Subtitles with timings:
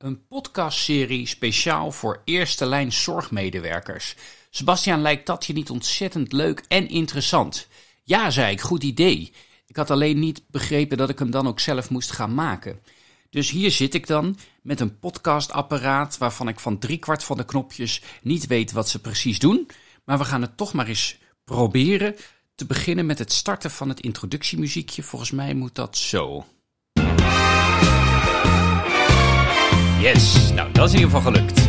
[0.00, 4.16] Een podcastserie speciaal voor eerste lijn zorgmedewerkers.
[4.50, 7.68] Sebastian, lijkt dat je niet ontzettend leuk en interessant?
[8.04, 9.32] Ja, zei ik, goed idee.
[9.66, 12.80] Ik had alleen niet begrepen dat ik hem dan ook zelf moest gaan maken.
[13.30, 18.02] Dus hier zit ik dan met een podcastapparaat waarvan ik van driekwart van de knopjes
[18.22, 19.68] niet weet wat ze precies doen.
[20.04, 22.16] Maar we gaan het toch maar eens proberen.
[22.54, 25.02] Te beginnen met het starten van het introductiemuziekje.
[25.02, 26.46] Volgens mij moet dat zo.
[30.00, 31.68] Yes, nou dat is in ieder geval gelukt.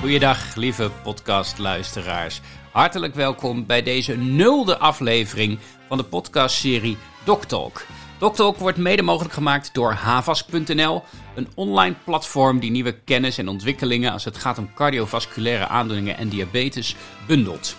[0.00, 2.40] Goeiedag, lieve podcastluisteraars.
[2.72, 7.86] Hartelijk welkom bij deze nulde aflevering van de podcastserie DocTalk.
[8.24, 11.02] DocTalk wordt mede mogelijk gemaakt door havas.nl,
[11.34, 16.28] een online platform die nieuwe kennis en ontwikkelingen als het gaat om cardiovasculaire aandoeningen en
[16.28, 16.96] diabetes
[17.26, 17.76] bundelt.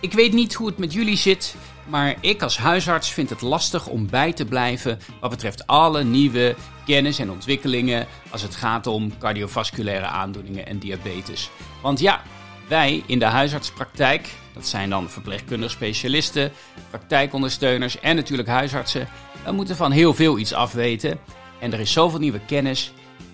[0.00, 1.56] Ik weet niet hoe het met jullie zit,
[1.88, 6.54] maar ik als huisarts vind het lastig om bij te blijven wat betreft alle nieuwe
[6.86, 11.50] kennis en ontwikkelingen als het gaat om cardiovasculaire aandoeningen en diabetes.
[11.82, 12.22] Want ja,
[12.68, 16.52] wij in de huisartspraktijk, dat zijn dan verpleegkundige specialisten,
[16.90, 19.08] praktijkondersteuners en natuurlijk huisartsen,
[19.44, 21.18] we moeten van heel veel iets afweten.
[21.60, 22.92] En er is zoveel nieuwe kennis.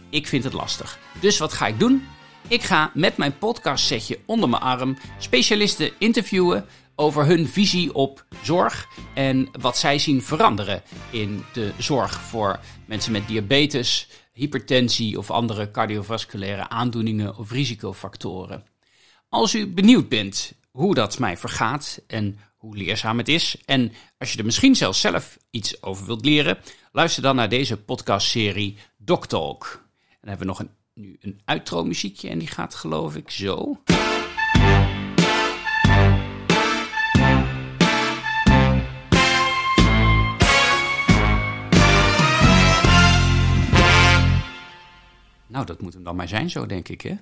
[0.08, 0.98] Ik vind het lastig.
[1.20, 2.06] Dus wat ga ik doen?
[2.48, 8.86] Ik ga met mijn podcastsetje onder mijn arm specialisten interviewen over hun visie op zorg
[9.14, 15.70] en wat zij zien veranderen in de zorg voor mensen met diabetes, hypertensie of andere
[15.70, 18.64] cardiovasculaire aandoeningen of risicofactoren.
[19.30, 24.32] Als u benieuwd bent hoe dat mij vergaat en hoe leerzaam het is, en als
[24.32, 26.58] je er misschien zelfs zelf iets over wilt leren,
[26.92, 29.64] luister dan naar deze podcastserie DocTalk.
[30.00, 33.30] En dan hebben we nog een, nu een outro muziekje en die gaat geloof ik
[33.30, 33.82] zo.
[45.46, 47.14] Nou, dat moet hem dan maar zijn zo, denk ik, hè?